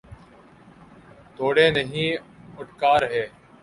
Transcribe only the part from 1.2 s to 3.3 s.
روڑے نہیں اٹکا رہے۔